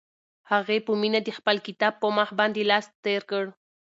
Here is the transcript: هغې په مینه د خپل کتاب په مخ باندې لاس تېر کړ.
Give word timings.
هغې 0.51 0.77
په 0.85 0.91
مینه 1.01 1.19
د 1.23 1.29
خپل 1.37 1.55
کتاب 1.67 1.93
په 2.01 2.07
مخ 2.17 2.29
باندې 2.39 2.67
لاس 2.71 2.85
تېر 3.05 3.21
کړ. 3.31 3.43